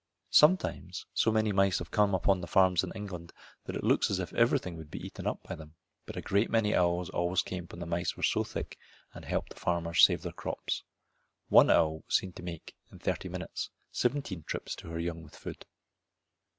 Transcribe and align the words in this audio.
Sometimes 0.31 1.05
so 1.13 1.31
many 1.31 1.51
mice 1.51 1.77
have 1.77 1.91
come 1.91 2.15
upon 2.15 2.41
the 2.41 2.47
farms 2.47 2.83
in 2.83 2.91
England 2.95 3.31
that 3.65 3.75
it 3.75 3.83
looked 3.83 4.09
as 4.09 4.17
if 4.17 4.33
everything 4.33 4.75
would 4.75 4.89
be 4.89 4.97
eaten 5.05 5.27
up 5.27 5.43
by 5.43 5.53
them. 5.53 5.75
But 6.07 6.17
a 6.17 6.23
great 6.23 6.49
many 6.49 6.73
owls 6.75 7.11
always 7.11 7.43
came 7.43 7.67
when 7.67 7.79
the 7.81 7.85
mice 7.85 8.17
were 8.17 8.23
so 8.23 8.43
thick 8.43 8.79
and 9.13 9.23
helped 9.23 9.49
the 9.53 9.59
farmers 9.59 10.01
save 10.03 10.23
their 10.23 10.31
crops. 10.33 10.83
One 11.49 11.69
owl 11.69 11.99
was 12.03 12.15
seen 12.15 12.33
to 12.33 12.41
make, 12.41 12.75
in 12.91 12.97
thirty 12.97 13.29
minutes, 13.29 13.69
seventeen 13.91 14.41
trips 14.41 14.73
to 14.77 14.89
her 14.89 14.97
young 14.97 15.21
with 15.21 15.35
food. 15.35 15.67